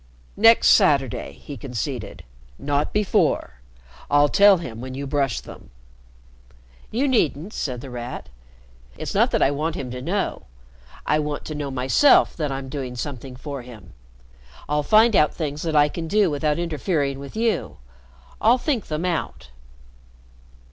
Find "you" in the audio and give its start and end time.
4.95-5.05, 6.89-7.07, 17.37-17.77